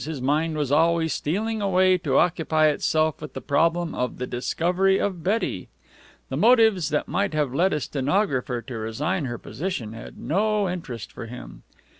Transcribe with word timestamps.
His 0.05 0.19
mind 0.19 0.57
was 0.57 0.71
always 0.71 1.13
stealing 1.13 1.61
away 1.61 1.95
to 1.99 2.17
occupy 2.17 2.69
itself 2.69 3.21
with 3.21 3.33
the 3.35 3.39
problem 3.39 3.93
of 3.93 4.17
the 4.17 4.25
discovery 4.25 4.97
of 4.97 5.21
Betty. 5.23 5.69
The 6.29 6.37
motives 6.37 6.89
that 6.89 7.07
might 7.07 7.35
have 7.35 7.53
led 7.53 7.71
a 7.71 7.79
stenographer 7.79 8.63
to 8.63 8.77
resign 8.79 9.25
her 9.25 9.37
position 9.37 9.93
had 9.93 10.17
no 10.17 10.67
interest 10.67 11.11
for 11.11 11.27
him. 11.27 11.61